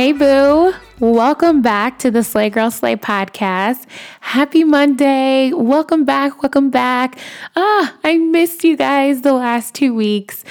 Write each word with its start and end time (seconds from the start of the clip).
Hey, 0.00 0.12
boo. 0.12 0.72
Welcome 0.98 1.60
back 1.60 1.98
to 1.98 2.10
the 2.10 2.24
Slay 2.24 2.48
Girl 2.48 2.70
Slay 2.70 2.96
podcast. 2.96 3.84
Happy 4.20 4.64
Monday. 4.64 5.52
Welcome 5.52 6.06
back. 6.06 6.42
Welcome 6.42 6.70
back. 6.70 7.18
Ah, 7.54 7.94
I 8.02 8.16
missed 8.16 8.64
you 8.64 8.78
guys 8.78 9.20
the 9.20 9.34
last 9.34 9.74
two 9.74 9.94
weeks. 9.94 10.42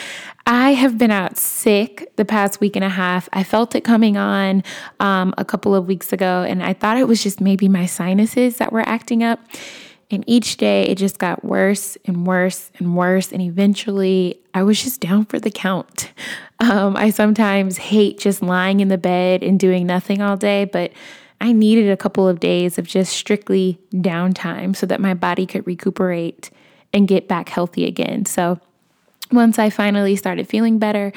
I 0.45 0.73
have 0.73 0.99
been 0.99 1.09
out 1.09 1.35
sick 1.35 2.15
the 2.15 2.25
past 2.25 2.61
week 2.61 2.75
and 2.75 2.85
a 2.85 2.89
half. 2.89 3.27
I 3.33 3.43
felt 3.43 3.73
it 3.73 3.81
coming 3.81 4.17
on 4.17 4.63
um, 4.99 5.33
a 5.35 5.43
couple 5.43 5.73
of 5.73 5.87
weeks 5.87 6.13
ago, 6.13 6.45
and 6.47 6.61
I 6.61 6.73
thought 6.73 6.97
it 6.97 7.07
was 7.07 7.23
just 7.23 7.41
maybe 7.41 7.67
my 7.67 7.87
sinuses 7.87 8.57
that 8.57 8.71
were 8.71 8.87
acting 8.87 9.23
up. 9.23 9.39
And 10.11 10.23
each 10.27 10.57
day 10.57 10.83
it 10.83 10.97
just 10.97 11.19
got 11.19 11.43
worse 11.45 11.97
and 12.05 12.25
worse 12.25 12.71
and 12.79 12.95
worse. 12.95 13.31
And 13.31 13.41
eventually 13.41 14.39
I 14.53 14.63
was 14.63 14.83
just 14.83 15.01
down 15.01 15.25
for 15.25 15.39
the 15.39 15.51
count. 15.51 16.11
Um, 16.61 16.97
I 16.97 17.11
sometimes 17.11 17.77
hate 17.77 18.19
just 18.19 18.41
lying 18.41 18.81
in 18.81 18.89
the 18.89 18.97
bed 18.97 19.43
and 19.43 19.57
doing 19.57 19.87
nothing 19.87 20.21
all 20.21 20.35
day, 20.35 20.65
but 20.65 20.91
I 21.39 21.53
needed 21.53 21.89
a 21.89 21.95
couple 21.95 22.27
of 22.27 22.41
days 22.41 22.77
of 22.77 22.85
just 22.85 23.13
strictly 23.13 23.79
downtime 23.93 24.75
so 24.75 24.85
that 24.87 24.99
my 24.99 25.13
body 25.13 25.45
could 25.45 25.65
recuperate 25.65 26.51
and 26.91 27.07
get 27.07 27.29
back 27.29 27.47
healthy 27.47 27.85
again. 27.85 28.25
So 28.25 28.59
once 29.31 29.57
I 29.57 29.69
finally 29.69 30.17
started 30.17 30.49
feeling 30.49 30.79
better, 30.79 31.13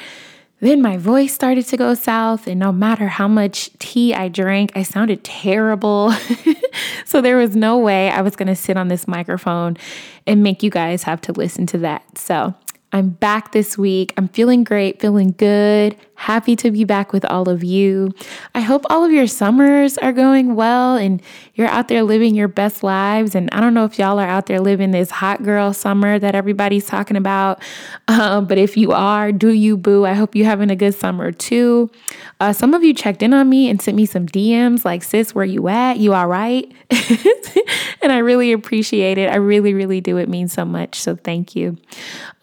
then 0.63 0.81
my 0.81 0.97
voice 0.97 1.33
started 1.33 1.65
to 1.67 1.77
go 1.77 1.93
south, 1.93 2.47
and 2.47 2.59
no 2.59 2.71
matter 2.71 3.07
how 3.07 3.27
much 3.27 3.69
tea 3.79 4.13
I 4.13 4.27
drank, 4.27 4.71
I 4.75 4.83
sounded 4.83 5.23
terrible. 5.23 6.13
so 7.05 7.21
there 7.21 7.37
was 7.37 7.55
no 7.55 7.77
way 7.77 8.09
I 8.09 8.21
was 8.21 8.35
going 8.35 8.47
to 8.47 8.55
sit 8.55 8.77
on 8.77 8.87
this 8.87 9.07
microphone 9.07 9.77
and 10.25 10.41
make 10.41 10.63
you 10.63 10.69
guys 10.69 11.03
have 11.03 11.21
to 11.21 11.33
listen 11.33 11.65
to 11.67 11.77
that. 11.79 12.17
So 12.17 12.53
I'm 12.93 13.09
back 13.09 13.51
this 13.51 13.77
week. 13.77 14.13
I'm 14.17 14.27
feeling 14.27 14.63
great, 14.63 15.01
feeling 15.01 15.33
good, 15.37 15.97
happy 16.15 16.55
to 16.55 16.71
be 16.71 16.83
back 16.83 17.11
with 17.11 17.25
all 17.25 17.49
of 17.49 17.63
you. 17.63 18.13
I 18.55 18.61
hope 18.61 18.83
all 18.89 19.03
of 19.03 19.11
your 19.11 19.27
summers 19.27 19.97
are 19.97 20.11
going 20.11 20.55
well 20.55 20.95
and 20.95 21.21
you're 21.55 21.67
out 21.67 21.87
there 21.87 22.03
living 22.03 22.35
your 22.35 22.47
best 22.47 22.83
lives. 22.83 23.35
And 23.35 23.49
I 23.51 23.59
don't 23.59 23.73
know 23.73 23.85
if 23.85 23.97
y'all 23.97 24.19
are 24.19 24.27
out 24.27 24.45
there 24.45 24.59
living 24.59 24.91
this 24.91 25.11
hot 25.11 25.43
girl 25.43 25.73
summer 25.73 26.19
that 26.19 26.35
everybody's 26.35 26.85
talking 26.85 27.17
about, 27.17 27.61
uh, 28.07 28.41
but 28.41 28.57
if 28.57 28.77
you 28.77 28.91
are, 28.91 29.31
do 29.31 29.49
you 29.49 29.77
boo? 29.77 30.05
I 30.05 30.13
hope 30.13 30.35
you're 30.35 30.45
having 30.45 30.69
a 30.69 30.75
good 30.75 30.93
summer 30.95 31.31
too. 31.31 31.89
Uh, 32.39 32.53
some 32.53 32.73
of 32.73 32.83
you 32.83 32.93
checked 32.93 33.23
in 33.23 33.33
on 33.33 33.49
me 33.49 33.69
and 33.69 33.81
sent 33.81 33.95
me 33.97 34.05
some 34.05 34.25
DMs 34.27 34.85
like, 34.85 35.03
sis, 35.03 35.33
where 35.33 35.45
you 35.45 35.67
at? 35.67 35.97
You 35.97 36.13
all 36.13 36.27
right? 36.27 36.71
and 38.01 38.11
I 38.11 38.19
really 38.19 38.51
appreciate 38.51 39.17
it. 39.17 39.29
I 39.29 39.37
really, 39.37 39.73
really 39.73 40.01
do. 40.01 40.17
It 40.17 40.29
means 40.29 40.53
so 40.53 40.65
much. 40.65 40.99
So 40.99 41.15
thank 41.15 41.55
you. 41.55 41.77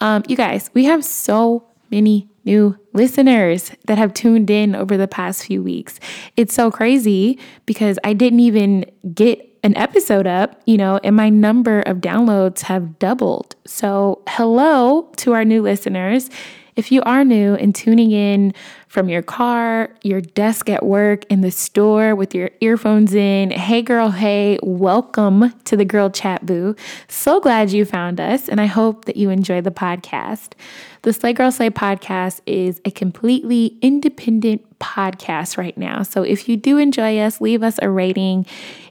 Um, 0.00 0.22
you 0.26 0.36
guys, 0.36 0.70
we 0.74 0.84
have 0.84 1.04
so 1.04 1.64
many 1.90 2.29
new 2.44 2.76
listeners 2.92 3.72
that 3.86 3.98
have 3.98 4.14
tuned 4.14 4.50
in 4.50 4.74
over 4.74 4.96
the 4.96 5.08
past 5.08 5.44
few 5.44 5.62
weeks. 5.62 6.00
It's 6.36 6.54
so 6.54 6.70
crazy 6.70 7.38
because 7.66 7.98
I 8.04 8.12
didn't 8.12 8.40
even 8.40 8.86
get 9.14 9.46
an 9.62 9.76
episode 9.76 10.26
up, 10.26 10.60
you 10.66 10.76
know, 10.76 10.98
and 11.04 11.14
my 11.14 11.28
number 11.28 11.80
of 11.80 11.98
downloads 11.98 12.62
have 12.62 12.98
doubled. 12.98 13.56
So, 13.66 14.22
hello 14.28 15.10
to 15.18 15.34
our 15.34 15.44
new 15.44 15.62
listeners. 15.62 16.30
If 16.76 16.90
you 16.90 17.02
are 17.02 17.24
new 17.24 17.54
and 17.54 17.74
tuning 17.74 18.10
in 18.12 18.54
from 18.90 19.08
your 19.08 19.22
car, 19.22 19.88
your 20.02 20.20
desk 20.20 20.68
at 20.68 20.84
work, 20.84 21.24
in 21.26 21.42
the 21.42 21.50
store 21.52 22.16
with 22.16 22.34
your 22.34 22.50
earphones 22.60 23.14
in. 23.14 23.52
Hey, 23.52 23.82
girl, 23.82 24.10
hey, 24.10 24.58
welcome 24.64 25.52
to 25.62 25.76
the 25.76 25.84
Girl 25.84 26.10
Chat 26.10 26.44
Boo. 26.44 26.74
So 27.06 27.38
glad 27.38 27.70
you 27.70 27.84
found 27.84 28.20
us, 28.20 28.48
and 28.48 28.60
I 28.60 28.66
hope 28.66 29.04
that 29.04 29.16
you 29.16 29.30
enjoy 29.30 29.60
the 29.60 29.70
podcast. 29.70 30.54
The 31.02 31.12
Slay 31.12 31.32
Girl 31.32 31.52
Slay 31.52 31.70
podcast 31.70 32.40
is 32.46 32.80
a 32.84 32.90
completely 32.90 33.78
independent 33.80 34.66
podcast 34.80 35.56
right 35.56 35.76
now. 35.78 36.02
So 36.02 36.22
if 36.22 36.48
you 36.48 36.56
do 36.56 36.78
enjoy 36.78 37.18
us, 37.18 37.40
leave 37.40 37.62
us 37.62 37.78
a 37.80 37.88
rating 37.88 38.44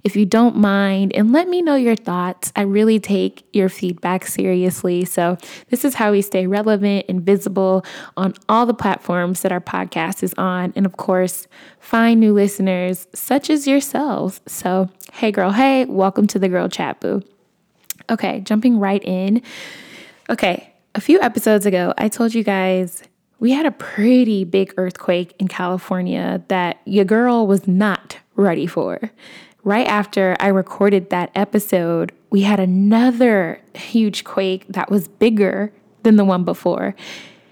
if 0.03 0.15
you 0.15 0.25
don't 0.25 0.55
mind 0.55 1.13
and 1.13 1.31
let 1.31 1.47
me 1.47 1.61
know 1.61 1.75
your 1.75 1.95
thoughts. 1.95 2.51
I 2.55 2.61
really 2.61 2.99
take 2.99 3.43
your 3.53 3.69
feedback 3.69 4.25
seriously. 4.25 5.03
So 5.05 5.37
this 5.69 5.83
is 5.83 5.95
how 5.95 6.11
we 6.11 6.21
stay 6.21 6.47
relevant 6.47 7.05
and 7.09 7.21
visible 7.21 7.83
on 8.15 8.33
all 8.47 8.65
the 8.65 8.73
platforms 8.73 9.41
that 9.41 9.51
our 9.51 9.59
podcast 9.61 9.88
is 9.97 10.33
on. 10.37 10.73
And 10.75 10.85
of 10.85 10.97
course, 10.97 11.47
find 11.79 12.19
new 12.19 12.33
listeners 12.33 13.07
such 13.13 13.49
as 13.49 13.67
yourselves. 13.67 14.41
So, 14.47 14.89
hey, 15.13 15.31
girl, 15.31 15.51
hey, 15.51 15.85
welcome 15.85 16.27
to 16.27 16.39
the 16.39 16.49
Girl 16.49 16.67
Chat 16.69 16.99
Boo. 16.99 17.21
Okay, 18.09 18.41
jumping 18.41 18.79
right 18.79 19.03
in. 19.03 19.41
Okay, 20.29 20.73
a 20.95 21.01
few 21.01 21.19
episodes 21.21 21.65
ago, 21.65 21.93
I 21.97 22.07
told 22.07 22.33
you 22.33 22.43
guys 22.43 23.03
we 23.39 23.51
had 23.51 23.65
a 23.65 23.71
pretty 23.71 24.43
big 24.43 24.73
earthquake 24.77 25.33
in 25.39 25.47
California 25.47 26.43
that 26.49 26.81
your 26.85 27.05
girl 27.05 27.47
was 27.47 27.67
not 27.67 28.17
ready 28.35 28.67
for. 28.67 29.11
Right 29.63 29.87
after 29.87 30.35
I 30.39 30.47
recorded 30.47 31.09
that 31.09 31.31
episode, 31.35 32.11
we 32.29 32.41
had 32.41 32.59
another 32.59 33.61
huge 33.73 34.23
quake 34.23 34.65
that 34.69 34.89
was 34.89 35.07
bigger 35.07 35.71
than 36.03 36.15
the 36.15 36.25
one 36.25 36.43
before. 36.43 36.95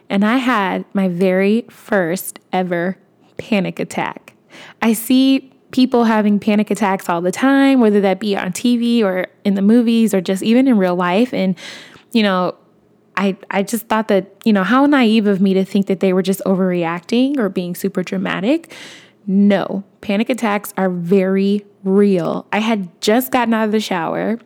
And 0.10 0.26
I 0.26 0.38
had 0.38 0.86
my 0.94 1.08
very 1.08 1.66
first 1.70 2.40
ever 2.54 2.98
panic 3.38 3.80
attack. 3.80 4.34
I 4.82 4.94
see 4.94 5.52
people 5.72 6.06
having 6.06 6.40
panic 6.40 6.72
attacks 6.72 7.10
all 7.10 7.22
the 7.22 7.32
time, 7.32 7.80
whether 7.80 8.02
that 8.02 8.20
be 8.20 8.36
on 8.36 8.54
TV 8.54 9.04
or 9.04 9.28
in 9.44 9.56
the 9.56 9.62
movies 9.62 10.14
or 10.14 10.22
just 10.22 10.44
even 10.44 10.68
in 10.68 10.78
real 10.78 10.96
life. 10.96 11.34
And, 11.34 11.58
you 12.14 12.24
know, 12.24 12.56
I, 13.18 13.36
I 13.52 13.64
just 13.64 13.88
thought 13.88 14.08
that, 14.08 14.34
you 14.46 14.54
know, 14.54 14.64
how 14.64 14.86
naive 14.86 15.28
of 15.28 15.42
me 15.42 15.54
to 15.56 15.66
think 15.66 15.88
that 15.88 16.00
they 16.00 16.14
were 16.14 16.22
just 16.22 16.42
overreacting 16.46 17.38
or 17.38 17.50
being 17.50 17.76
super 17.76 18.04
dramatic. 18.04 18.74
No, 19.26 19.84
panic 20.02 20.30
attacks 20.30 20.74
are 20.78 20.90
very 20.90 21.66
real. 21.84 22.48
I 22.54 22.60
had 22.60 23.02
just 23.02 23.32
gotten 23.32 23.54
out 23.54 23.66
of 23.66 23.72
the 23.72 23.80
shower. 23.80 24.40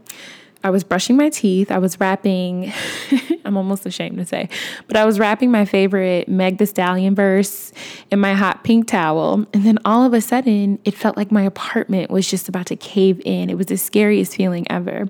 I 0.63 0.69
was 0.69 0.83
brushing 0.83 1.17
my 1.17 1.29
teeth. 1.29 1.71
I 1.71 1.79
was 1.79 1.99
rapping, 1.99 2.71
I'm 3.45 3.57
almost 3.57 3.85
ashamed 3.85 4.17
to 4.17 4.25
say, 4.25 4.49
but 4.87 4.95
I 4.95 5.05
was 5.05 5.19
rapping 5.19 5.51
my 5.51 5.65
favorite 5.65 6.27
Meg 6.27 6.57
Thee 6.57 6.65
Stallion 6.65 7.15
verse 7.15 7.71
in 8.11 8.19
my 8.19 8.33
hot 8.33 8.63
pink 8.63 8.87
towel. 8.87 9.45
And 9.53 9.65
then 9.65 9.79
all 9.85 10.05
of 10.05 10.13
a 10.13 10.21
sudden, 10.21 10.79
it 10.85 10.93
felt 10.93 11.17
like 11.17 11.31
my 11.31 11.41
apartment 11.43 12.11
was 12.11 12.29
just 12.29 12.47
about 12.47 12.67
to 12.67 12.75
cave 12.75 13.21
in. 13.25 13.49
It 13.49 13.57
was 13.57 13.67
the 13.67 13.77
scariest 13.77 14.35
feeling 14.35 14.67
ever. 14.69 15.09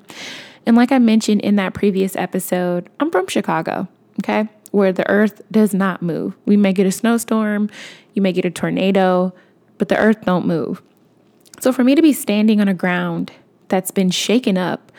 And 0.65 0.77
like 0.77 0.91
I 0.91 0.99
mentioned 0.99 1.41
in 1.41 1.55
that 1.57 1.73
previous 1.73 2.15
episode, 2.15 2.89
I'm 2.99 3.11
from 3.11 3.27
Chicago, 3.27 3.87
okay, 4.21 4.47
where 4.71 4.93
the 4.93 5.09
earth 5.09 5.41
does 5.51 5.73
not 5.73 6.01
move. 6.01 6.35
We 6.45 6.55
may 6.55 6.71
get 6.71 6.85
a 6.85 6.91
snowstorm, 6.91 7.69
you 8.13 8.21
may 8.21 8.31
get 8.31 8.45
a 8.45 8.51
tornado, 8.51 9.33
but 9.77 9.89
the 9.89 9.97
earth 9.97 10.23
don't 10.25 10.45
move. 10.45 10.81
So 11.59 11.73
for 11.73 11.83
me 11.83 11.95
to 11.95 12.01
be 12.01 12.13
standing 12.13 12.61
on 12.61 12.67
a 12.67 12.73
ground 12.73 13.31
that's 13.67 13.91
been 13.91 14.11
shaken 14.11 14.57
up 14.57 14.91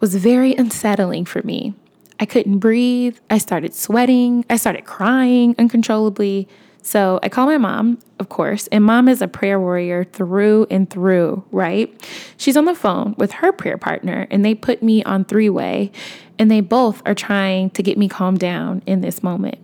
was 0.00 0.14
very 0.14 0.54
unsettling 0.54 1.24
for 1.24 1.42
me. 1.42 1.74
I 2.18 2.26
couldn't 2.26 2.58
breathe. 2.58 3.18
I 3.28 3.38
started 3.38 3.74
sweating. 3.74 4.44
I 4.48 4.56
started 4.56 4.84
crying 4.84 5.54
uncontrollably. 5.58 6.48
So 6.82 7.18
I 7.22 7.28
call 7.28 7.46
my 7.46 7.58
mom, 7.58 7.98
of 8.20 8.28
course, 8.28 8.68
and 8.68 8.84
mom 8.84 9.08
is 9.08 9.20
a 9.20 9.26
prayer 9.26 9.58
warrior 9.58 10.04
through 10.04 10.68
and 10.70 10.88
through, 10.88 11.44
right? 11.50 11.92
She's 12.36 12.56
on 12.56 12.64
the 12.64 12.76
phone 12.76 13.16
with 13.18 13.32
her 13.32 13.50
prayer 13.50 13.76
partner, 13.76 14.28
and 14.30 14.44
they 14.44 14.54
put 14.54 14.84
me 14.84 15.02
on 15.02 15.24
three 15.24 15.48
way, 15.48 15.90
and 16.38 16.48
they 16.48 16.60
both 16.60 17.02
are 17.04 17.14
trying 17.14 17.70
to 17.70 17.82
get 17.82 17.98
me 17.98 18.08
calmed 18.08 18.38
down 18.38 18.84
in 18.86 19.00
this 19.00 19.24
moment. 19.24 19.58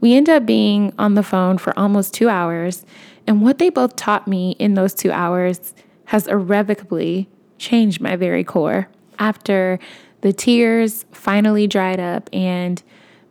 We 0.00 0.14
end 0.14 0.30
up 0.30 0.46
being 0.46 0.94
on 0.98 1.14
the 1.14 1.22
phone 1.22 1.58
for 1.58 1.78
almost 1.78 2.14
two 2.14 2.30
hours, 2.30 2.86
and 3.26 3.42
what 3.42 3.58
they 3.58 3.68
both 3.68 3.94
taught 3.94 4.26
me 4.26 4.52
in 4.52 4.72
those 4.72 4.94
two 4.94 5.12
hours 5.12 5.74
has 6.06 6.26
irrevocably 6.26 7.28
changed 7.58 8.00
my 8.00 8.16
very 8.16 8.44
core. 8.44 8.88
After 9.18 9.78
the 10.22 10.32
tears 10.32 11.04
finally 11.12 11.66
dried 11.66 12.00
up 12.00 12.30
and 12.32 12.82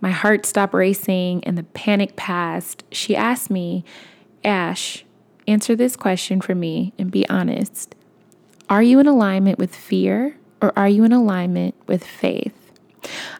my 0.02 0.12
heart 0.12 0.46
stopped 0.46 0.74
racing 0.74 1.44
and 1.44 1.58
the 1.58 1.64
panic 1.64 2.16
passed. 2.16 2.84
She 2.92 3.16
asked 3.16 3.50
me, 3.50 3.84
Ash, 4.44 5.06
answer 5.48 5.76
this 5.76 5.96
question 5.96 6.42
for 6.42 6.56
me 6.56 6.94
and 6.98 7.12
be 7.12 7.28
honest. 7.30 7.96
Are 8.70 8.82
you 8.82 9.00
in 9.00 9.08
alignment 9.08 9.60
with 9.60 9.76
fear 9.76 10.38
or 10.62 10.74
are 10.78 10.90
you 10.90 11.04
in 11.04 11.12
alignment 11.12 11.76
with 11.88 12.04
faith? 12.04 12.54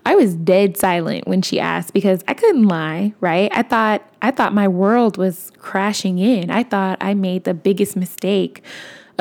I 0.06 0.16
was 0.16 0.36
dead 0.36 0.78
silent 0.78 1.28
when 1.28 1.42
she 1.42 1.60
asked 1.60 1.94
because 1.94 2.24
I 2.28 2.34
couldn't 2.34 2.68
lie, 2.68 3.14
right? 3.20 3.52
I 3.54 3.62
thought 3.62 4.04
I 4.22 4.32
thought 4.32 4.54
my 4.54 4.68
world 4.68 5.18
was 5.18 5.52
crashing 5.58 6.20
in. 6.20 6.50
I 6.50 6.64
thought 6.64 6.98
I 7.02 7.14
made 7.14 7.44
the 7.44 7.54
biggest 7.54 7.96
mistake 7.96 8.64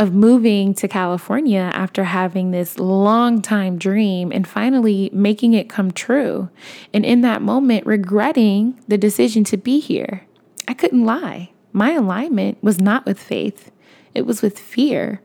of 0.01 0.15
moving 0.15 0.73
to 0.73 0.89
California 0.89 1.71
after 1.75 2.05
having 2.05 2.53
this 2.53 2.79
long 2.79 3.43
time 3.43 3.77
dream 3.77 4.33
and 4.33 4.49
finally 4.49 5.11
making 5.13 5.53
it 5.53 5.69
come 5.69 5.91
true. 5.91 6.49
And 6.95 7.05
in 7.05 7.21
that 7.21 7.43
moment, 7.43 7.85
regretting 7.85 8.83
the 8.89 8.97
decision 8.97 9.45
to 9.45 9.59
be 9.59 9.79
here. 9.79 10.27
I 10.67 10.73
couldn't 10.73 11.05
lie. 11.05 11.51
My 11.75 11.93
alignment 11.93 12.57
was 12.63 12.81
not 12.81 13.05
with 13.05 13.21
faith, 13.21 13.71
it 14.15 14.25
was 14.25 14.41
with 14.41 14.59
fear. 14.59 15.21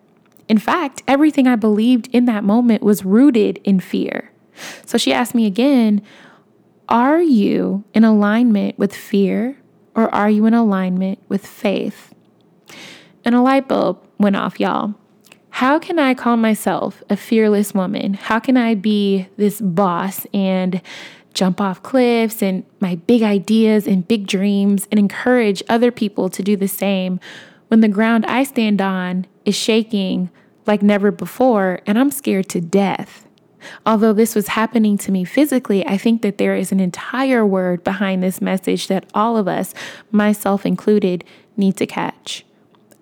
In 0.50 0.58
fact, 0.58 1.04
everything 1.08 1.48
I 1.48 1.56
believed 1.56 2.10
in 2.12 2.26
that 2.26 2.44
moment 2.44 2.84
was 2.84 3.06
rooted 3.06 3.62
in 3.64 3.80
fear. 3.80 4.30
So 4.86 4.98
she 4.98 5.14
asked 5.14 5.34
me 5.34 5.46
again 5.46 6.02
Are 6.90 7.22
you 7.22 7.86
in 7.94 8.04
alignment 8.04 8.78
with 8.78 8.94
fear 8.94 9.58
or 9.96 10.14
are 10.14 10.30
you 10.30 10.46
in 10.46 10.54
alignment 10.54 11.20
with 11.30 11.48
faith? 11.48 12.14
And 13.26 13.34
a 13.34 13.42
light 13.42 13.68
bulb 13.68 14.00
went 14.20 14.36
off, 14.36 14.60
y'all. 14.60 14.94
How 15.50 15.80
can 15.80 15.98
I 15.98 16.14
call 16.14 16.38
myself 16.38 17.04
a 17.10 17.18
fearless 17.18 17.74
woman? 17.74 18.14
How 18.14 18.40
can 18.40 18.56
I 18.56 18.76
be 18.76 19.28
this 19.38 19.60
boss 19.60 20.28
and 20.34 20.82
jump 21.34 21.60
off 21.60 21.82
cliffs 21.82 22.44
and 22.44 22.64
my 22.80 22.96
big 22.96 23.24
ideas 23.24 23.88
and 23.88 24.08
big 24.08 24.28
dreams 24.28 24.88
and 24.92 25.00
encourage 25.00 25.64
other 25.68 25.92
people 25.92 26.30
to 26.30 26.44
do 26.44 26.56
the 26.56 26.68
same 26.68 27.20
when 27.68 27.82
the 27.82 27.88
ground 27.88 28.26
I 28.26 28.44
stand 28.44 28.82
on 28.82 29.26
is 29.44 29.56
shaking 29.56 30.30
like 30.68 30.82
never 30.82 31.12
before 31.12 31.80
and 31.86 31.98
I'm 31.98 32.12
scared 32.12 32.50
to 32.50 32.62
death? 32.62 33.26
Although 33.86 34.14
this 34.14 34.36
was 34.36 34.50
happening 34.50 34.98
to 35.00 35.12
me 35.12 35.24
physically, 35.24 35.86
I 35.88 35.98
think 35.98 36.22
that 36.22 36.38
there 36.38 36.56
is 36.56 36.72
an 36.72 36.80
entire 36.80 37.46
word 37.46 37.84
behind 37.84 38.22
this 38.22 38.42
message 38.42 38.88
that 38.88 39.06
all 39.14 39.38
of 39.38 39.48
us, 39.48 39.74
myself 40.12 40.66
included, 40.66 41.24
need 41.58 41.78
to 41.78 41.88
catch. 41.88 42.46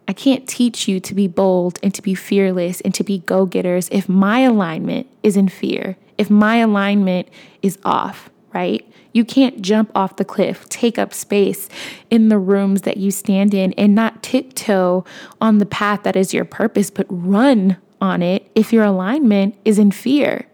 I 0.08 0.14
can't 0.14 0.48
teach 0.48 0.88
you 0.88 1.00
to 1.00 1.14
be 1.14 1.28
bold 1.28 1.80
and 1.82 1.94
to 1.94 2.02
be 2.02 2.16
fearless 2.16 2.82
and 2.82 2.94
to 2.96 3.04
be 3.04 3.20
go 3.20 3.46
getters 3.46 3.90
if 3.92 4.10
my 4.10 4.40
alignment 4.40 5.08
is 5.24 5.38
in 5.38 5.48
fear, 5.48 5.98
if 6.18 6.30
my 6.30 6.58
alignment 6.58 7.30
is 7.62 7.78
off, 7.86 8.30
right? 8.54 8.88
You 9.14 9.24
can't 9.24 9.62
jump 9.62 9.92
off 9.96 10.18
the 10.18 10.26
cliff, 10.26 10.68
take 10.70 10.98
up 10.98 11.14
space 11.14 11.70
in 12.10 12.30
the 12.30 12.40
rooms 12.40 12.82
that 12.82 12.98
you 12.98 13.12
stand 13.12 13.54
in, 13.54 13.74
and 13.74 13.94
not 13.94 14.24
tiptoe 14.24 15.06
on 15.40 15.60
the 15.60 15.66
path 15.66 16.04
that 16.04 16.16
is 16.16 16.34
your 16.34 16.46
purpose, 16.46 16.90
but 16.90 17.06
run 17.10 17.78
on 18.02 18.22
it 18.22 18.50
if 18.56 18.74
your 18.74 18.84
alignment 18.84 19.56
is 19.64 19.80
in 19.80 19.92
fear. 19.92 20.48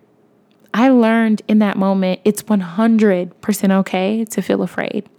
I 0.74 0.90
learned 0.90 1.42
in 1.48 1.60
that 1.60 1.78
moment 1.78 2.22
it's 2.24 2.44
100% 2.44 3.72
okay 3.80 4.26
to 4.26 4.42
feel 4.42 4.62
afraid. 4.62 5.10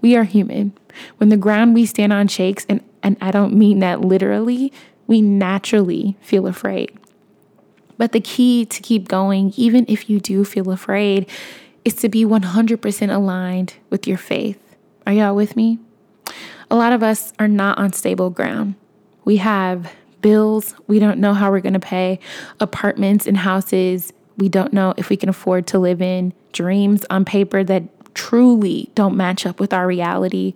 We 0.00 0.16
are 0.16 0.24
human. 0.24 0.72
When 1.18 1.28
the 1.28 1.36
ground 1.36 1.74
we 1.74 1.84
stand 1.84 2.12
on 2.12 2.28
shakes, 2.28 2.64
and, 2.68 2.80
and 3.04 3.16
I 3.20 3.30
don't 3.30 3.54
mean 3.54 3.78
that 3.78 4.00
literally, 4.00 4.72
we 5.06 5.22
naturally 5.22 6.16
feel 6.20 6.48
afraid. 6.48 6.98
But 7.96 8.10
the 8.10 8.20
key 8.20 8.66
to 8.66 8.82
keep 8.82 9.06
going, 9.06 9.52
even 9.56 9.84
if 9.88 10.10
you 10.10 10.18
do 10.18 10.44
feel 10.44 10.72
afraid, 10.72 11.30
is 11.84 11.94
to 11.96 12.08
be 12.08 12.24
100% 12.24 13.14
aligned 13.14 13.74
with 13.90 14.08
your 14.08 14.18
faith. 14.18 14.74
Are 15.06 15.12
y'all 15.12 15.36
with 15.36 15.54
me? 15.54 15.78
A 16.70 16.74
lot 16.74 16.92
of 16.92 17.04
us 17.04 17.32
are 17.38 17.46
not 17.46 17.78
on 17.78 17.92
stable 17.92 18.30
ground. 18.30 18.74
We 19.24 19.36
have 19.36 19.92
bills 20.20 20.74
we 20.88 20.98
don't 20.98 21.18
know 21.18 21.34
how 21.34 21.50
we're 21.50 21.60
going 21.60 21.74
to 21.74 21.78
pay, 21.78 22.18
apartments 22.58 23.26
and 23.26 23.36
houses 23.36 24.12
we 24.36 24.48
don't 24.48 24.72
know 24.72 24.94
if 24.96 25.08
we 25.08 25.16
can 25.16 25.28
afford 25.28 25.66
to 25.68 25.78
live 25.78 26.02
in, 26.02 26.32
dreams 26.52 27.04
on 27.10 27.24
paper 27.24 27.62
that 27.64 27.84
truly 28.14 28.90
don't 28.94 29.16
match 29.16 29.46
up 29.46 29.60
with 29.60 29.72
our 29.72 29.86
reality. 29.86 30.54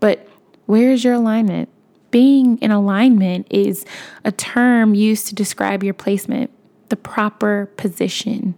But 0.00 0.26
where 0.66 0.90
is 0.92 1.04
your 1.04 1.14
alignment? 1.14 1.68
Being 2.12 2.58
in 2.58 2.70
alignment 2.70 3.48
is 3.50 3.84
a 4.24 4.30
term 4.30 4.94
used 4.94 5.26
to 5.28 5.34
describe 5.34 5.82
your 5.82 5.94
placement, 5.94 6.50
the 6.90 6.96
proper 6.96 7.70
position, 7.76 8.54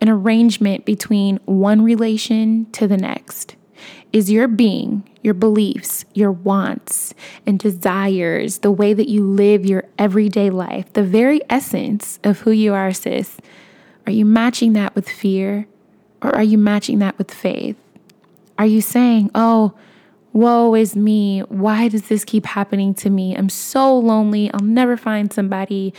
an 0.00 0.08
arrangement 0.08 0.84
between 0.84 1.38
one 1.44 1.82
relation 1.82 2.66
to 2.72 2.88
the 2.88 2.96
next. 2.96 3.54
Is 4.12 4.30
your 4.30 4.48
being, 4.48 5.08
your 5.22 5.34
beliefs, 5.34 6.06
your 6.14 6.32
wants 6.32 7.12
and 7.46 7.58
desires, 7.58 8.58
the 8.58 8.70
way 8.70 8.94
that 8.94 9.08
you 9.08 9.22
live 9.22 9.66
your 9.66 9.84
everyday 9.98 10.48
life, 10.48 10.90
the 10.94 11.02
very 11.02 11.40
essence 11.50 12.18
of 12.24 12.40
who 12.40 12.52
you 12.52 12.72
are, 12.72 12.92
sis? 12.92 13.36
Are 14.06 14.12
you 14.12 14.24
matching 14.24 14.72
that 14.74 14.94
with 14.94 15.08
fear 15.08 15.66
or 16.22 16.34
are 16.34 16.42
you 16.42 16.56
matching 16.56 17.00
that 17.00 17.18
with 17.18 17.30
faith? 17.30 17.76
Are 18.58 18.66
you 18.66 18.80
saying, 18.80 19.30
oh, 19.34 19.74
woe 20.34 20.74
is 20.74 20.94
me. 20.94 21.40
Why 21.40 21.88
does 21.88 22.08
this 22.08 22.24
keep 22.24 22.44
happening 22.44 22.92
to 22.94 23.08
me? 23.08 23.34
I'm 23.34 23.48
so 23.48 23.96
lonely. 23.96 24.50
I'll 24.52 24.60
never 24.60 24.98
find 24.98 25.32
somebody. 25.32 25.94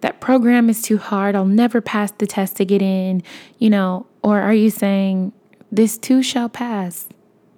That 0.00 0.20
program 0.20 0.70
is 0.70 0.80
too 0.80 0.96
hard. 0.96 1.34
I'll 1.34 1.44
never 1.44 1.82
pass 1.82 2.10
the 2.12 2.26
test 2.26 2.56
to 2.56 2.64
get 2.64 2.80
in, 2.80 3.22
you 3.58 3.68
know? 3.68 4.06
Or 4.22 4.40
are 4.40 4.54
you 4.54 4.70
saying, 4.70 5.32
this 5.70 5.98
too 5.98 6.22
shall 6.22 6.48
pass? 6.48 7.08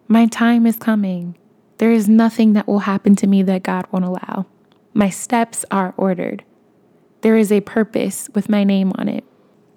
My 0.08 0.26
time 0.26 0.66
is 0.66 0.76
coming. 0.76 1.36
There 1.78 1.92
is 1.92 2.08
nothing 2.08 2.54
that 2.54 2.66
will 2.66 2.80
happen 2.80 3.14
to 3.16 3.26
me 3.26 3.42
that 3.42 3.62
God 3.62 3.86
won't 3.92 4.04
allow. 4.04 4.46
My 4.94 5.10
steps 5.10 5.64
are 5.70 5.94
ordered. 5.96 6.44
There 7.20 7.36
is 7.36 7.52
a 7.52 7.60
purpose 7.60 8.28
with 8.34 8.48
my 8.48 8.64
name 8.64 8.92
on 8.96 9.08
it. 9.08 9.24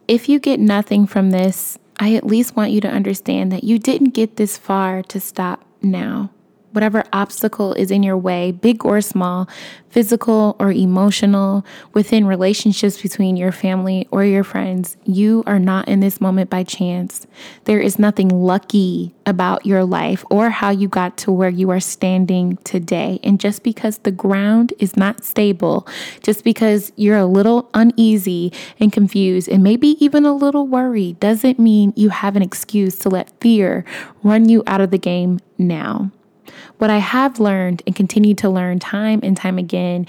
If 0.07 0.29
you 0.29 0.39
get 0.39 0.59
nothing 0.59 1.05
from 1.05 1.31
this, 1.31 1.77
I 1.99 2.15
at 2.15 2.25
least 2.25 2.55
want 2.55 2.71
you 2.71 2.81
to 2.81 2.89
understand 2.89 3.51
that 3.51 3.63
you 3.63 3.77
didn't 3.77 4.13
get 4.13 4.37
this 4.37 4.57
far 4.57 5.03
to 5.03 5.19
stop 5.19 5.65
now 5.81 6.31
whatever 6.75 7.03
obstacle 7.13 7.73
is 7.73 7.89
in 7.89 8.03
your 8.03 8.17
way, 8.17 8.51
big 8.51 8.85
or 8.85 8.99
small, 9.01 9.47
physical 9.89 10.57
or 10.59 10.73
emotional, 10.73 11.65
within 11.93 12.27
relationships 12.27 13.01
between 13.01 13.37
your 13.37 13.53
family 13.53 14.05
or 14.11 14.25
your 14.25 14.43
friends, 14.43 14.97
you 15.05 15.41
are 15.47 15.57
not 15.57 15.87
in 15.87 16.01
this 16.01 16.19
moment 16.19 16.49
by 16.49 16.63
chance. 16.63 17.25
There 17.63 17.79
is 17.79 17.97
nothing 17.97 18.27
lucky 18.27 19.15
about 19.25 19.65
your 19.65 19.85
life 19.85 20.25
or 20.29 20.49
how 20.49 20.69
you 20.69 20.89
got 20.89 21.15
to 21.19 21.31
where 21.31 21.49
you 21.49 21.69
are 21.71 21.79
standing 21.79 22.57
today. 22.65 23.21
And 23.23 23.39
just 23.39 23.63
because 23.63 23.99
the 23.99 24.11
ground 24.11 24.73
is 24.77 24.97
not 24.97 25.23
stable, 25.23 25.87
just 26.21 26.43
because 26.43 26.91
you're 26.97 27.17
a 27.17 27.25
little 27.25 27.69
uneasy 27.73 28.51
and 28.81 28.91
confused 28.91 29.47
and 29.47 29.63
maybe 29.63 29.95
even 30.03 30.25
a 30.25 30.35
little 30.35 30.67
worried, 30.67 31.21
doesn't 31.21 31.57
mean 31.57 31.93
you 31.95 32.09
have 32.09 32.35
an 32.35 32.41
excuse 32.41 32.97
to 32.99 33.09
let 33.09 33.39
fear 33.39 33.85
run 34.23 34.49
you 34.49 34.61
out 34.67 34.81
of 34.81 34.91
the 34.91 34.97
game 34.97 35.39
now. 35.57 36.11
What 36.77 36.89
I 36.89 36.97
have 36.97 37.39
learned 37.39 37.81
and 37.85 37.95
continue 37.95 38.33
to 38.35 38.49
learn 38.49 38.79
time 38.79 39.19
and 39.23 39.35
time 39.35 39.57
again 39.57 40.07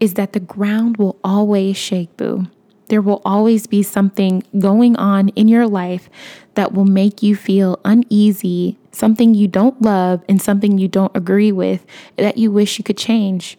is 0.00 0.14
that 0.14 0.32
the 0.32 0.40
ground 0.40 0.96
will 0.96 1.18
always 1.22 1.76
shake, 1.76 2.16
boo. 2.16 2.46
There 2.88 3.00
will 3.00 3.22
always 3.24 3.68
be 3.68 3.84
something 3.84 4.42
going 4.58 4.96
on 4.96 5.28
in 5.30 5.46
your 5.46 5.68
life 5.68 6.10
that 6.54 6.72
will 6.72 6.84
make 6.84 7.22
you 7.22 7.36
feel 7.36 7.78
uneasy, 7.84 8.78
something 8.90 9.32
you 9.32 9.46
don't 9.46 9.80
love, 9.80 10.24
and 10.28 10.42
something 10.42 10.76
you 10.76 10.88
don't 10.88 11.16
agree 11.16 11.52
with 11.52 11.86
that 12.16 12.36
you 12.36 12.50
wish 12.50 12.78
you 12.78 12.84
could 12.84 12.98
change. 12.98 13.56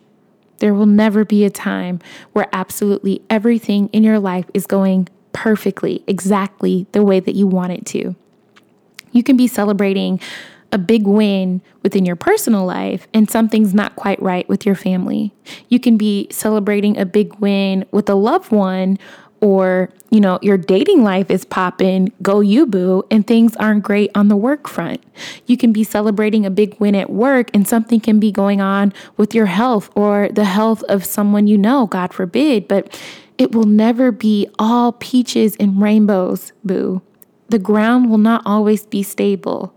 There 0.58 0.74
will 0.74 0.86
never 0.86 1.24
be 1.24 1.46
a 1.46 1.50
time 1.50 2.00
where 2.34 2.50
absolutely 2.52 3.22
everything 3.30 3.88
in 3.94 4.04
your 4.04 4.20
life 4.20 4.46
is 4.54 4.68
going 4.68 5.08
perfectly, 5.32 6.04
exactly 6.08 6.86
the 6.92 7.02
way 7.02 7.22
that 7.22 7.36
you 7.36 7.48
want 7.48 7.72
it 7.72 7.86
to. 7.88 8.16
You 9.14 9.24
can 9.24 9.38
be 9.38 9.48
celebrating 9.48 10.20
a 10.72 10.78
big 10.78 11.06
win 11.06 11.62
within 11.84 12.06
your 12.06 12.16
personal 12.16 12.66
life 12.66 13.08
and 13.14 13.30
something's 13.30 13.74
not 13.74 13.96
quite 13.96 14.22
right 14.22 14.48
with 14.48 14.66
your 14.66 14.76
family. 14.76 15.34
You 15.70 15.80
can 15.80 15.98
be 15.98 16.28
celebrating 16.32 16.98
a 16.98 17.06
big 17.06 17.36
win 17.36 17.86
with 17.92 18.10
a 18.10 18.16
loved 18.16 18.52
one 18.52 18.98
or, 19.42 19.90
you 20.12 20.20
know, 20.20 20.38
your 20.44 20.58
dating 20.58 21.04
life 21.04 21.32
is 21.32 21.46
popping, 21.46 22.14
go 22.22 22.42
you 22.42 22.68
boo, 22.68 23.04
and 23.10 23.26
things 23.26 23.56
aren't 23.56 23.84
great 23.84 24.12
on 24.14 24.28
the 24.28 24.36
work 24.36 24.68
front. 24.68 25.04
You 25.48 25.58
can 25.58 25.74
be 25.74 25.84
celebrating 25.84 26.46
a 26.46 26.52
big 26.52 26.80
win 26.80 26.94
at 26.94 27.10
work 27.10 27.50
and 27.54 27.68
something 27.68 28.00
can 28.00 28.20
be 28.20 28.32
going 28.32 28.62
on 28.62 28.94
with 29.18 29.34
your 29.34 29.48
health 29.48 29.90
or 29.96 30.30
the 30.32 30.46
health 30.46 30.84
of 30.84 31.04
someone 31.04 31.48
you 31.48 31.58
know, 31.58 31.88
God 31.88 32.14
forbid, 32.14 32.68
but 32.68 33.00
it 33.40 33.54
will 33.54 33.66
never 33.66 34.12
be 34.12 34.48
all 34.60 34.92
peaches 34.94 35.56
and 35.60 35.82
rainbows, 35.82 36.54
boo. 36.64 37.02
The 37.50 37.60
ground 37.60 38.12
will 38.12 38.20
not 38.20 38.44
always 38.46 38.86
be 38.86 39.02
stable. 39.02 39.74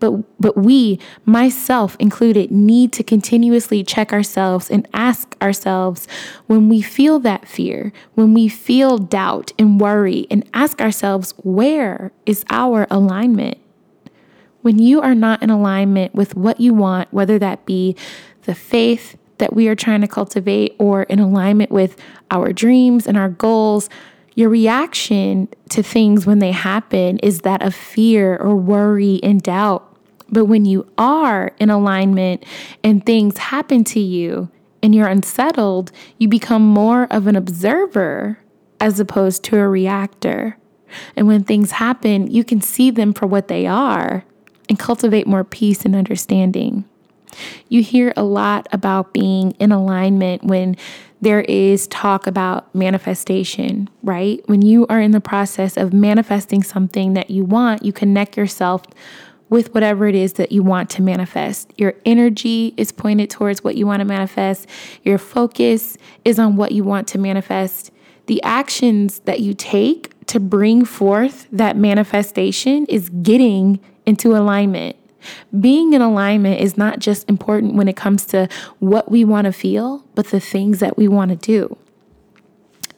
But, 0.00 0.40
but 0.40 0.56
we, 0.56 0.98
myself 1.24 1.96
included, 1.98 2.50
need 2.50 2.92
to 2.94 3.04
continuously 3.04 3.84
check 3.84 4.12
ourselves 4.12 4.70
and 4.70 4.88
ask 4.92 5.36
ourselves 5.40 6.08
when 6.46 6.68
we 6.68 6.82
feel 6.82 7.18
that 7.20 7.48
fear, 7.48 7.92
when 8.14 8.34
we 8.34 8.48
feel 8.48 8.98
doubt 8.98 9.52
and 9.58 9.80
worry, 9.80 10.26
and 10.30 10.48
ask 10.54 10.80
ourselves, 10.80 11.34
where 11.38 12.12
is 12.26 12.44
our 12.50 12.86
alignment? 12.90 13.58
When 14.62 14.78
you 14.78 15.00
are 15.00 15.14
not 15.14 15.42
in 15.42 15.50
alignment 15.50 16.14
with 16.14 16.36
what 16.36 16.60
you 16.60 16.72
want, 16.72 17.12
whether 17.12 17.38
that 17.38 17.66
be 17.66 17.96
the 18.42 18.54
faith 18.54 19.16
that 19.38 19.54
we 19.54 19.66
are 19.66 19.74
trying 19.74 20.00
to 20.00 20.06
cultivate 20.06 20.76
or 20.78 21.02
in 21.04 21.18
alignment 21.18 21.72
with 21.72 22.00
our 22.30 22.52
dreams 22.52 23.08
and 23.08 23.18
our 23.18 23.28
goals, 23.28 23.88
Your 24.34 24.48
reaction 24.48 25.48
to 25.70 25.82
things 25.82 26.26
when 26.26 26.38
they 26.38 26.52
happen 26.52 27.18
is 27.18 27.40
that 27.40 27.62
of 27.62 27.74
fear 27.74 28.36
or 28.36 28.56
worry 28.56 29.20
and 29.22 29.42
doubt. 29.42 29.88
But 30.30 30.46
when 30.46 30.64
you 30.64 30.90
are 30.96 31.52
in 31.58 31.68
alignment 31.68 32.44
and 32.82 33.04
things 33.04 33.36
happen 33.36 33.84
to 33.84 34.00
you 34.00 34.50
and 34.82 34.94
you're 34.94 35.08
unsettled, 35.08 35.92
you 36.18 36.28
become 36.28 36.62
more 36.62 37.06
of 37.10 37.26
an 37.26 37.36
observer 37.36 38.38
as 38.80 38.98
opposed 38.98 39.44
to 39.44 39.58
a 39.58 39.68
reactor. 39.68 40.56
And 41.14 41.26
when 41.26 41.44
things 41.44 41.72
happen, 41.72 42.30
you 42.30 42.44
can 42.44 42.60
see 42.60 42.90
them 42.90 43.12
for 43.12 43.26
what 43.26 43.48
they 43.48 43.66
are 43.66 44.24
and 44.68 44.78
cultivate 44.78 45.26
more 45.26 45.44
peace 45.44 45.84
and 45.84 45.94
understanding. 45.94 46.84
You 47.72 47.82
hear 47.82 48.12
a 48.18 48.22
lot 48.22 48.66
about 48.70 49.14
being 49.14 49.52
in 49.52 49.72
alignment 49.72 50.44
when 50.44 50.76
there 51.22 51.40
is 51.40 51.86
talk 51.86 52.26
about 52.26 52.74
manifestation, 52.74 53.88
right? 54.02 54.46
When 54.46 54.60
you 54.60 54.86
are 54.90 55.00
in 55.00 55.12
the 55.12 55.22
process 55.22 55.78
of 55.78 55.94
manifesting 55.94 56.62
something 56.62 57.14
that 57.14 57.30
you 57.30 57.46
want, 57.46 57.82
you 57.82 57.90
connect 57.90 58.36
yourself 58.36 58.82
with 59.48 59.72
whatever 59.72 60.06
it 60.06 60.14
is 60.14 60.34
that 60.34 60.52
you 60.52 60.62
want 60.62 60.90
to 60.90 61.00
manifest. 61.00 61.72
Your 61.78 61.94
energy 62.04 62.74
is 62.76 62.92
pointed 62.92 63.30
towards 63.30 63.64
what 63.64 63.74
you 63.74 63.86
want 63.86 64.00
to 64.00 64.04
manifest, 64.04 64.68
your 65.02 65.16
focus 65.16 65.96
is 66.26 66.38
on 66.38 66.56
what 66.56 66.72
you 66.72 66.84
want 66.84 67.08
to 67.08 67.18
manifest. 67.18 67.90
The 68.26 68.42
actions 68.42 69.20
that 69.20 69.40
you 69.40 69.54
take 69.54 70.26
to 70.26 70.38
bring 70.38 70.84
forth 70.84 71.48
that 71.50 71.78
manifestation 71.78 72.84
is 72.90 73.08
getting 73.08 73.80
into 74.04 74.36
alignment. 74.36 74.96
Being 75.58 75.92
in 75.92 76.02
alignment 76.02 76.60
is 76.60 76.76
not 76.76 76.98
just 76.98 77.28
important 77.28 77.74
when 77.74 77.88
it 77.88 77.96
comes 77.96 78.24
to 78.26 78.48
what 78.78 79.10
we 79.10 79.24
want 79.24 79.46
to 79.46 79.52
feel, 79.52 80.04
but 80.14 80.28
the 80.28 80.40
things 80.40 80.80
that 80.80 80.96
we 80.96 81.08
want 81.08 81.30
to 81.30 81.36
do. 81.36 81.76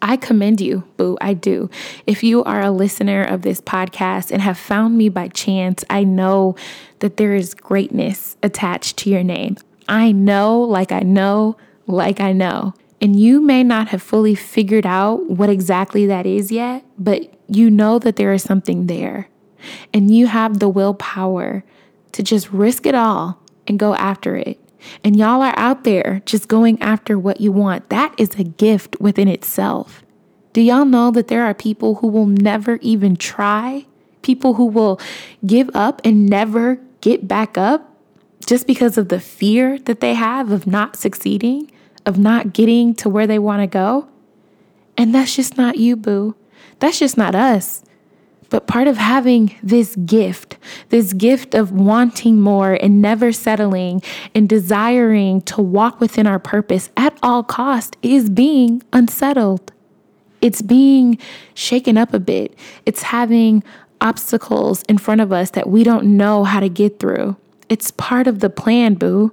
I 0.04 0.18
commend 0.18 0.60
you, 0.60 0.84
boo, 0.98 1.16
I 1.22 1.32
do. 1.32 1.70
If 2.06 2.22
you 2.22 2.44
are 2.44 2.60
a 2.60 2.70
listener 2.70 3.24
of 3.24 3.40
this 3.40 3.62
podcast 3.62 4.30
and 4.30 4.42
have 4.42 4.58
found 4.58 4.98
me 4.98 5.08
by 5.08 5.28
chance, 5.28 5.82
I 5.88 6.04
know 6.04 6.56
that 6.98 7.16
there 7.16 7.34
is 7.34 7.54
greatness 7.54 8.36
attached 8.42 8.98
to 8.98 9.10
your 9.10 9.24
name. 9.24 9.56
I 9.88 10.12
know, 10.12 10.60
like 10.60 10.92
I 10.92 11.00
know, 11.00 11.56
like 11.86 12.20
I 12.20 12.32
know. 12.32 12.74
And 13.00 13.18
you 13.18 13.40
may 13.40 13.64
not 13.64 13.88
have 13.88 14.02
fully 14.02 14.34
figured 14.34 14.86
out 14.86 15.28
what 15.28 15.48
exactly 15.48 16.04
that 16.06 16.26
is 16.26 16.52
yet, 16.52 16.84
but 16.98 17.32
you 17.48 17.70
know 17.70 17.98
that 17.98 18.16
there 18.16 18.32
is 18.34 18.42
something 18.42 18.86
there. 18.86 19.28
And 19.94 20.14
you 20.14 20.26
have 20.26 20.58
the 20.58 20.68
willpower 20.68 21.64
to 22.14 22.22
just 22.22 22.50
risk 22.50 22.86
it 22.86 22.94
all 22.94 23.38
and 23.66 23.78
go 23.78 23.94
after 23.94 24.36
it. 24.36 24.58
And 25.02 25.16
y'all 25.16 25.42
are 25.42 25.54
out 25.56 25.84
there 25.84 26.22
just 26.26 26.48
going 26.48 26.80
after 26.80 27.18
what 27.18 27.40
you 27.40 27.52
want. 27.52 27.88
That 27.90 28.14
is 28.18 28.30
a 28.38 28.44
gift 28.44 28.96
within 29.00 29.28
itself. 29.28 30.02
Do 30.52 30.60
y'all 30.60 30.84
know 30.84 31.10
that 31.10 31.28
there 31.28 31.44
are 31.44 31.54
people 31.54 31.96
who 31.96 32.06
will 32.06 32.26
never 32.26 32.76
even 32.76 33.16
try? 33.16 33.86
People 34.22 34.54
who 34.54 34.66
will 34.66 35.00
give 35.44 35.68
up 35.74 36.00
and 36.04 36.26
never 36.26 36.78
get 37.00 37.26
back 37.26 37.58
up 37.58 37.96
just 38.46 38.66
because 38.66 38.96
of 38.96 39.08
the 39.08 39.20
fear 39.20 39.78
that 39.80 40.00
they 40.00 40.14
have 40.14 40.52
of 40.52 40.66
not 40.66 40.96
succeeding, 40.96 41.70
of 42.06 42.18
not 42.18 42.52
getting 42.52 42.94
to 42.94 43.08
where 43.08 43.26
they 43.26 43.38
want 43.38 43.62
to 43.62 43.66
go? 43.66 44.08
And 44.96 45.14
that's 45.14 45.34
just 45.34 45.56
not 45.56 45.78
you, 45.78 45.96
boo. 45.96 46.36
That's 46.78 46.98
just 46.98 47.16
not 47.16 47.34
us. 47.34 47.82
But 48.54 48.68
part 48.68 48.86
of 48.86 48.96
having 48.96 49.52
this 49.64 49.96
gift, 49.96 50.58
this 50.90 51.12
gift 51.12 51.56
of 51.56 51.72
wanting 51.72 52.38
more 52.40 52.74
and 52.74 53.02
never 53.02 53.32
settling 53.32 54.00
and 54.32 54.48
desiring 54.48 55.40
to 55.42 55.60
walk 55.60 55.98
within 55.98 56.28
our 56.28 56.38
purpose 56.38 56.88
at 56.96 57.18
all 57.20 57.42
cost 57.42 57.96
is 58.00 58.30
being 58.30 58.80
unsettled. 58.92 59.72
It's 60.40 60.62
being 60.62 61.18
shaken 61.54 61.98
up 61.98 62.14
a 62.14 62.20
bit. 62.20 62.56
It's 62.86 63.02
having 63.02 63.64
obstacles 64.00 64.82
in 64.82 64.98
front 64.98 65.20
of 65.20 65.32
us 65.32 65.50
that 65.50 65.68
we 65.68 65.82
don't 65.82 66.16
know 66.16 66.44
how 66.44 66.60
to 66.60 66.68
get 66.68 67.00
through. 67.00 67.34
It's 67.68 67.90
part 67.90 68.28
of 68.28 68.38
the 68.38 68.50
plan, 68.50 68.94
boo. 68.94 69.32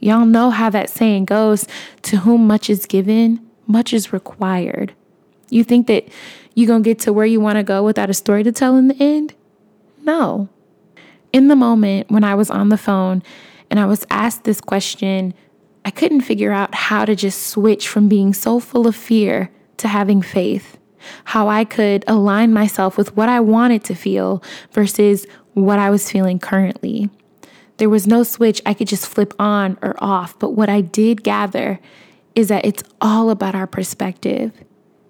Y'all 0.00 0.26
know 0.26 0.50
how 0.50 0.70
that 0.70 0.90
saying 0.90 1.26
goes 1.26 1.68
to 2.02 2.16
whom 2.16 2.48
much 2.48 2.68
is 2.68 2.84
given, 2.84 3.46
much 3.68 3.92
is 3.92 4.12
required. 4.12 4.92
You 5.50 5.62
think 5.62 5.86
that 5.86 6.08
you're 6.56 6.66
going 6.66 6.82
to 6.82 6.90
get 6.90 6.98
to 7.00 7.12
where 7.12 7.26
you 7.26 7.38
want 7.38 7.58
to 7.58 7.62
go 7.62 7.84
without 7.84 8.10
a 8.10 8.14
story 8.14 8.42
to 8.42 8.50
tell 8.50 8.76
in 8.76 8.88
the 8.88 8.96
end? 8.96 9.34
No. 10.02 10.48
In 11.32 11.48
the 11.48 11.54
moment 11.54 12.10
when 12.10 12.24
I 12.24 12.34
was 12.34 12.50
on 12.50 12.70
the 12.70 12.78
phone 12.78 13.22
and 13.70 13.78
I 13.78 13.84
was 13.84 14.06
asked 14.10 14.44
this 14.44 14.60
question, 14.60 15.34
I 15.84 15.90
couldn't 15.90 16.22
figure 16.22 16.52
out 16.52 16.74
how 16.74 17.04
to 17.04 17.14
just 17.14 17.46
switch 17.46 17.86
from 17.86 18.08
being 18.08 18.32
so 18.32 18.58
full 18.58 18.86
of 18.86 18.96
fear 18.96 19.50
to 19.76 19.86
having 19.86 20.22
faith. 20.22 20.78
How 21.24 21.46
I 21.46 21.64
could 21.64 22.04
align 22.08 22.54
myself 22.54 22.96
with 22.96 23.14
what 23.16 23.28
I 23.28 23.38
wanted 23.38 23.84
to 23.84 23.94
feel 23.94 24.42
versus 24.72 25.26
what 25.52 25.78
I 25.78 25.90
was 25.90 26.10
feeling 26.10 26.38
currently. 26.38 27.10
There 27.76 27.90
was 27.90 28.06
no 28.06 28.22
switch 28.22 28.62
I 28.64 28.72
could 28.72 28.88
just 28.88 29.06
flip 29.06 29.34
on 29.38 29.76
or 29.82 29.94
off, 29.98 30.38
but 30.38 30.52
what 30.52 30.70
I 30.70 30.80
did 30.80 31.22
gather 31.22 31.80
is 32.34 32.48
that 32.48 32.64
it's 32.64 32.82
all 33.02 33.28
about 33.28 33.54
our 33.54 33.66
perspective. 33.66 34.52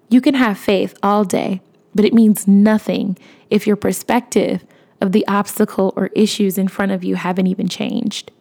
You 0.09 0.21
can 0.21 0.35
have 0.35 0.57
faith 0.57 0.97
all 1.03 1.23
day, 1.23 1.61
but 1.93 2.05
it 2.05 2.13
means 2.13 2.47
nothing 2.47 3.17
if 3.49 3.67
your 3.67 3.75
perspective 3.75 4.65
of 5.01 5.11
the 5.11 5.27
obstacle 5.27 5.93
or 5.95 6.07
issues 6.07 6.57
in 6.57 6.67
front 6.67 6.91
of 6.91 7.03
you 7.03 7.15
haven't 7.15 7.47
even 7.47 7.67
changed. 7.67 8.31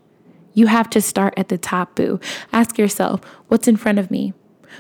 You 0.55 0.69
have 0.69 0.89
to 0.91 1.03
start 1.03 1.35
at 1.37 1.49
the 1.49 1.59
top, 1.59 1.97
boo. 1.97 2.21
Ask 2.53 2.79
yourself, 2.79 3.21
what's 3.49 3.69
in 3.69 3.77
front 3.77 3.99
of 3.99 4.11
me? 4.11 4.33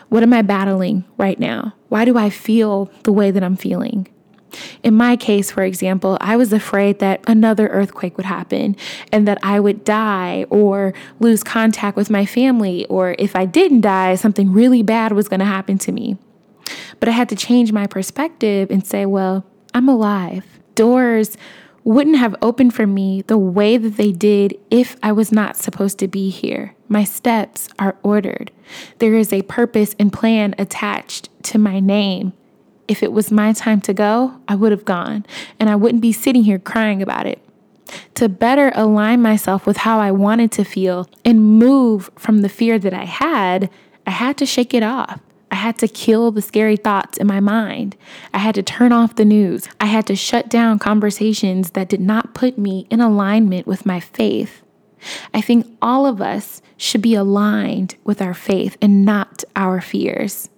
What 0.08 0.22
am 0.22 0.32
I 0.32 0.42
battling 0.42 1.04
right 1.18 1.38
now? 1.38 1.74
Why 1.88 2.04
do 2.04 2.16
I 2.16 2.30
feel 2.30 2.90
the 3.02 3.12
way 3.12 3.30
that 3.30 3.42
I'm 3.42 3.56
feeling? 3.56 4.08
In 4.82 4.94
my 4.94 5.16
case, 5.16 5.50
for 5.50 5.64
example, 5.64 6.16
I 6.20 6.36
was 6.36 6.52
afraid 6.52 6.98
that 7.00 7.20
another 7.26 7.68
earthquake 7.68 8.16
would 8.16 8.26
happen 8.26 8.76
and 9.12 9.26
that 9.28 9.38
I 9.42 9.60
would 9.60 9.84
die 9.84 10.46
or 10.48 10.94
lose 11.18 11.42
contact 11.42 11.96
with 11.96 12.10
my 12.10 12.24
family, 12.24 12.86
or 12.86 13.16
if 13.18 13.36
I 13.36 13.44
didn't 13.44 13.82
die, 13.82 14.14
something 14.14 14.52
really 14.52 14.82
bad 14.82 15.12
was 15.12 15.28
going 15.28 15.40
to 15.40 15.46
happen 15.46 15.78
to 15.78 15.92
me. 15.92 16.16
But 17.00 17.08
I 17.08 17.12
had 17.12 17.28
to 17.30 17.36
change 17.36 17.72
my 17.72 17.86
perspective 17.86 18.70
and 18.70 18.86
say, 18.86 19.06
well, 19.06 19.44
I'm 19.74 19.88
alive. 19.88 20.44
Doors 20.74 21.36
wouldn't 21.84 22.16
have 22.16 22.34
opened 22.42 22.74
for 22.74 22.86
me 22.86 23.22
the 23.22 23.38
way 23.38 23.76
that 23.76 23.96
they 23.96 24.10
did 24.10 24.58
if 24.70 24.96
I 25.02 25.12
was 25.12 25.30
not 25.30 25.56
supposed 25.56 25.98
to 26.00 26.08
be 26.08 26.30
here. 26.30 26.74
My 26.88 27.04
steps 27.04 27.68
are 27.78 27.96
ordered. 28.02 28.50
There 28.98 29.14
is 29.14 29.32
a 29.32 29.42
purpose 29.42 29.94
and 29.98 30.12
plan 30.12 30.54
attached 30.58 31.28
to 31.44 31.58
my 31.58 31.78
name. 31.78 32.32
If 32.88 33.02
it 33.02 33.12
was 33.12 33.30
my 33.30 33.52
time 33.52 33.80
to 33.82 33.94
go, 33.94 34.40
I 34.48 34.56
would 34.56 34.72
have 34.72 34.84
gone, 34.84 35.26
and 35.60 35.70
I 35.70 35.76
wouldn't 35.76 36.02
be 36.02 36.12
sitting 36.12 36.44
here 36.44 36.58
crying 36.58 37.02
about 37.02 37.26
it. 37.26 37.40
To 38.14 38.28
better 38.28 38.72
align 38.74 39.22
myself 39.22 39.64
with 39.64 39.78
how 39.78 40.00
I 40.00 40.10
wanted 40.10 40.50
to 40.52 40.64
feel 40.64 41.08
and 41.24 41.58
move 41.58 42.10
from 42.16 42.42
the 42.42 42.48
fear 42.48 42.78
that 42.80 42.94
I 42.94 43.04
had, 43.04 43.70
I 44.06 44.10
had 44.10 44.36
to 44.38 44.46
shake 44.46 44.74
it 44.74 44.82
off. 44.82 45.20
I 45.50 45.54
had 45.56 45.78
to 45.78 45.88
kill 45.88 46.30
the 46.30 46.42
scary 46.42 46.76
thoughts 46.76 47.18
in 47.18 47.26
my 47.26 47.40
mind. 47.40 47.96
I 48.34 48.38
had 48.38 48.54
to 48.56 48.62
turn 48.62 48.92
off 48.92 49.14
the 49.16 49.24
news. 49.24 49.68
I 49.80 49.86
had 49.86 50.06
to 50.08 50.16
shut 50.16 50.48
down 50.48 50.78
conversations 50.78 51.70
that 51.70 51.88
did 51.88 52.00
not 52.00 52.34
put 52.34 52.58
me 52.58 52.86
in 52.90 53.00
alignment 53.00 53.66
with 53.66 53.86
my 53.86 54.00
faith. 54.00 54.62
I 55.32 55.40
think 55.40 55.66
all 55.80 56.06
of 56.06 56.20
us 56.20 56.62
should 56.76 57.02
be 57.02 57.14
aligned 57.14 57.96
with 58.04 58.20
our 58.20 58.34
faith 58.34 58.76
and 58.82 59.04
not 59.04 59.44
our 59.54 59.80
fears. 59.80 60.48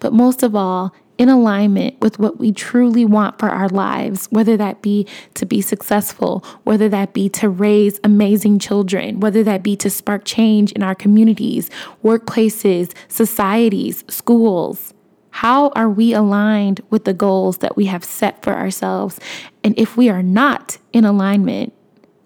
But 0.00 0.12
most 0.12 0.42
of 0.42 0.54
all, 0.54 0.94
in 1.18 1.28
alignment 1.28 2.00
with 2.00 2.18
what 2.18 2.38
we 2.38 2.52
truly 2.52 3.04
want 3.04 3.38
for 3.38 3.48
our 3.50 3.68
lives, 3.68 4.28
whether 4.30 4.56
that 4.56 4.80
be 4.80 5.06
to 5.34 5.44
be 5.44 5.60
successful, 5.60 6.44
whether 6.62 6.88
that 6.88 7.12
be 7.12 7.28
to 7.28 7.48
raise 7.48 7.98
amazing 8.04 8.60
children, 8.60 9.18
whether 9.18 9.42
that 9.42 9.62
be 9.62 9.76
to 9.76 9.90
spark 9.90 10.24
change 10.24 10.70
in 10.72 10.82
our 10.82 10.94
communities, 10.94 11.68
workplaces, 12.04 12.94
societies, 13.08 14.04
schools. 14.08 14.94
How 15.30 15.70
are 15.70 15.90
we 15.90 16.14
aligned 16.14 16.80
with 16.88 17.04
the 17.04 17.14
goals 17.14 17.58
that 17.58 17.76
we 17.76 17.86
have 17.86 18.04
set 18.04 18.42
for 18.42 18.54
ourselves? 18.54 19.20
And 19.62 19.78
if 19.78 19.96
we 19.96 20.08
are 20.08 20.22
not 20.22 20.78
in 20.92 21.04
alignment, 21.04 21.72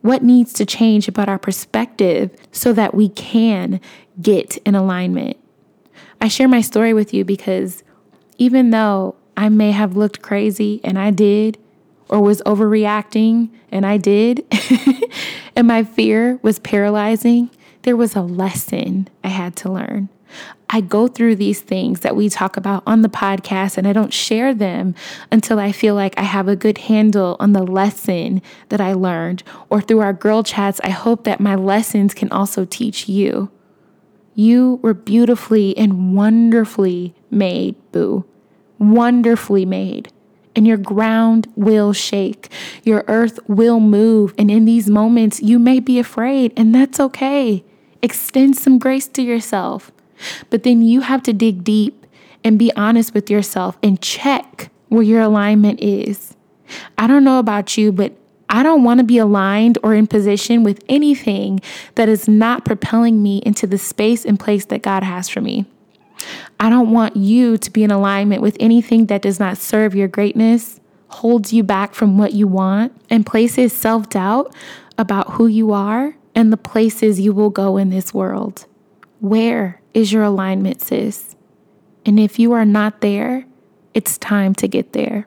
what 0.03 0.23
needs 0.23 0.53
to 0.55 0.67
change 0.67 1.09
about 1.09 1.29
our 1.29 1.39
perspective 1.39 2.35
so 2.53 2.73
that 2.73 2.95
we 2.95 3.09
can 3.09 3.81
get 4.21 4.57
in 4.59 4.75
alignment? 4.75 5.37
I 6.21 6.29
share 6.29 6.49
my 6.49 6.61
story 6.61 6.93
with 6.95 7.13
you 7.13 7.25
because 7.25 7.83
even 8.39 8.71
though 8.71 9.15
I 9.37 9.49
may 9.49 9.73
have 9.73 9.97
looked 9.97 10.23
crazy 10.23 10.81
and 10.85 10.99
I 10.99 11.11
did, 11.11 11.59
or 12.09 12.21
was 12.21 12.43
overreacting 12.43 13.51
and 13.71 13.87
I 13.87 13.97
did, 13.97 14.45
and 15.57 15.67
my 15.67 15.83
fear 15.85 16.39
was 16.43 16.59
paralyzing, 16.59 17.51
there 17.83 17.97
was 17.97 18.15
a 18.15 18.23
lesson 18.23 19.09
I 19.25 19.29
had 19.29 19.57
to 19.57 19.73
learn. 19.73 20.09
I 20.71 20.81
go 20.81 21.07
through 21.07 21.37
these 21.37 21.61
things 21.61 22.01
that 22.01 22.17
we 22.17 22.31
talk 22.31 22.57
about 22.57 22.83
on 22.87 23.03
the 23.03 23.09
podcast 23.09 23.77
and 23.77 23.87
I 23.87 23.93
don't 23.93 24.13
share 24.13 24.55
them 24.55 24.95
until 25.31 25.59
I 25.59 25.71
feel 25.71 25.95
like 25.95 26.19
I 26.19 26.23
have 26.23 26.49
a 26.49 26.57
good 26.57 26.79
handle 26.79 27.37
on 27.39 27.53
the 27.53 27.63
lesson 27.63 28.41
that 28.71 28.81
I 28.81 28.95
learned. 28.95 29.43
Or 29.69 29.83
through 29.83 30.01
our 30.01 30.15
girl 30.15 30.43
chats, 30.43 30.81
I 30.83 30.89
hope 30.89 31.25
that 31.25 31.41
my 31.41 31.55
lessons 31.57 32.15
can 32.15 32.31
also 32.33 32.65
teach 32.65 33.07
you. 33.07 33.51
You 34.35 34.81
were 34.83 34.95
beautifully 34.95 35.77
and 35.77 36.17
wonderfully 36.17 37.15
made, 37.31 37.77
boo 37.93 38.25
wonderfully 38.83 39.65
made. 39.65 40.13
And 40.55 40.67
your 40.67 40.77
ground 40.77 41.51
will 41.57 41.95
shake. 41.95 42.51
Your 42.83 43.05
earth 43.09 43.39
will 43.49 43.81
move. 43.81 44.35
And 44.37 44.51
in 44.51 44.67
these 44.67 44.91
moments, 44.91 45.41
you 45.41 45.59
may 45.59 45.81
be 45.81 45.99
afraid, 45.99 46.53
and 46.57 46.75
that's 46.75 47.01
okay. 47.01 47.65
Extend 48.03 48.57
some 48.57 48.79
grace 48.79 49.09
to 49.09 49.23
yourself. 49.23 49.91
But 50.51 50.63
then 50.63 50.83
you 50.83 51.01
have 51.01 51.23
to 51.23 51.33
dig 51.33 51.65
deep 51.65 52.07
and 52.45 52.59
be 52.59 52.73
honest 52.77 53.15
with 53.15 53.31
yourself 53.31 53.79
and 53.83 54.03
check 54.03 54.71
where 54.89 55.03
your 55.03 55.23
alignment 55.23 55.81
is. 55.81 56.37
I 56.99 57.07
don't 57.07 57.25
know 57.25 57.39
about 57.39 57.79
you, 57.79 57.93
but 57.93 58.13
I 58.53 58.63
don't 58.63 58.85
want 58.85 58.99
to 58.99 59.05
be 59.05 59.17
aligned 59.17 59.79
or 59.83 59.95
in 59.95 60.07
position 60.07 60.63
with 60.63 60.85
anything 60.87 61.61
that 61.95 62.09
is 62.09 62.29
not 62.29 62.67
propelling 62.67 63.23
me 63.23 63.39
into 63.39 63.67
the 63.67 63.79
space 63.79 64.27
and 64.27 64.39
place 64.39 64.67
that 64.67 64.83
God 64.83 65.03
has 65.03 65.31
for 65.31 65.41
me. 65.41 65.65
I 66.61 66.69
don't 66.69 66.93
want 66.93 67.17
you 67.17 67.57
to 67.57 67.71
be 67.71 67.83
in 67.83 67.91
alignment 67.91 68.43
with 68.43 68.59
anything 68.61 69.07
that 69.07 69.23
does 69.23 69.41
not 69.41 69.57
serve 69.57 69.95
your 69.95 70.07
greatness, 70.07 70.81
holds 71.09 71.55
you 71.55 71.63
back 71.63 71.95
from 71.95 72.19
what 72.19 72.35
you 72.35 72.47
want, 72.47 72.95
and 73.09 73.25
places 73.25 73.73
self 73.73 74.11
doubt 74.11 74.55
about 74.99 75.33
who 75.33 75.47
you 75.47 75.73
are 75.73 76.15
and 76.35 76.53
the 76.53 76.59
places 76.59 77.19
you 77.19 77.33
will 77.33 77.51
go 77.51 77.79
in 77.79 77.89
this 77.89 78.13
world. 78.13 78.67
Where 79.21 79.81
is 79.95 80.13
your 80.13 80.25
alignment, 80.25 80.83
sis? 80.83 81.37
And 82.05 82.21
if 82.21 82.39
you 82.39 82.53
are 82.53 82.67
not 82.67 83.01
there, 83.01 83.47
it's 83.95 84.19
time 84.19 84.55
to 84.57 84.69
get 84.69 84.93
there. 84.93 85.27